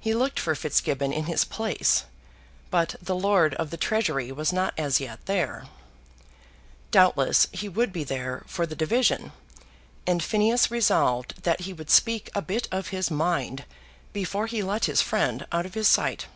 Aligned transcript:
He 0.00 0.14
looked 0.16 0.40
for 0.40 0.56
Fitzgibbon 0.56 1.12
in 1.12 1.26
his 1.26 1.44
place, 1.44 2.06
but 2.72 2.96
the 3.00 3.14
Lord 3.14 3.54
of 3.54 3.70
the 3.70 3.76
Treasury 3.76 4.32
was 4.32 4.52
not 4.52 4.74
as 4.76 4.98
yet 4.98 5.24
there. 5.26 5.66
Doubtless 6.90 7.46
he 7.52 7.68
would 7.68 7.92
be 7.92 8.02
there 8.02 8.42
for 8.48 8.66
the 8.66 8.74
division, 8.74 9.30
and 10.08 10.24
Phineas 10.24 10.72
resolved 10.72 11.44
that 11.44 11.60
he 11.60 11.72
would 11.72 11.88
speak 11.90 12.30
a 12.34 12.42
bit 12.42 12.66
of 12.72 12.88
his 12.88 13.12
mind 13.12 13.64
before 14.12 14.48
he 14.48 14.60
let 14.60 14.86
his 14.86 15.00
friend 15.00 15.46
out 15.52 15.66
of 15.66 15.74
his 15.74 15.86
sight. 15.86 16.26